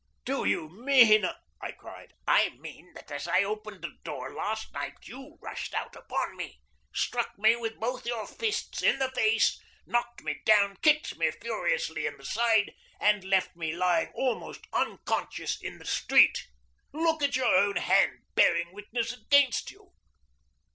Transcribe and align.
"Do 0.25 0.45
you 0.45 0.67
mean" 0.67 1.25
I 1.61 1.73
cried. 1.73 2.13
"I 2.27 2.57
mean 2.57 2.91
that 2.95 3.11
as 3.11 3.27
I 3.27 3.43
opened 3.43 3.83
the 3.83 3.97
door 4.03 4.33
last 4.33 4.73
night 4.73 4.95
you 5.07 5.37
rushed 5.39 5.75
out 5.75 5.95
upon 5.95 6.35
me, 6.35 6.59
struck 6.91 7.37
me 7.37 7.55
with 7.55 7.79
both 7.79 8.07
your 8.07 8.25
fists 8.25 8.81
in 8.81 8.97
the 8.97 9.11
face, 9.11 9.61
knocked 9.85 10.23
me 10.23 10.41
down, 10.43 10.77
kicked 10.77 11.19
me 11.19 11.29
furiously 11.29 12.07
in 12.07 12.17
the 12.17 12.25
side, 12.25 12.73
and 12.99 13.23
left 13.23 13.55
me 13.55 13.73
lying 13.75 14.09
almost 14.15 14.65
unconscious 14.73 15.61
in 15.61 15.77
the 15.77 15.85
street. 15.85 16.47
Look 16.91 17.21
at 17.21 17.35
your 17.35 17.55
own 17.55 17.75
hand 17.75 18.23
bearing 18.33 18.73
witness 18.73 19.13
against 19.13 19.69
you." 19.69 19.91